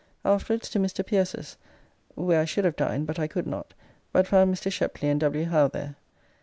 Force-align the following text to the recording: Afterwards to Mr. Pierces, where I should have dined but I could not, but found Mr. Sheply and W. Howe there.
Afterwards 0.25 0.67
to 0.71 0.79
Mr. 0.79 1.05
Pierces, 1.05 1.57
where 2.15 2.41
I 2.41 2.45
should 2.45 2.65
have 2.65 2.75
dined 2.75 3.05
but 3.05 3.19
I 3.19 3.27
could 3.27 3.45
not, 3.45 3.75
but 4.11 4.25
found 4.25 4.51
Mr. 4.51 4.71
Sheply 4.71 5.11
and 5.11 5.19
W. 5.21 5.45
Howe 5.45 5.67
there. 5.67 5.95